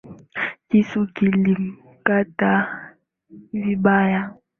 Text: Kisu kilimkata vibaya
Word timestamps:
Kisu 0.67 0.99
kilimkata 1.15 2.51
vibaya 3.53 4.21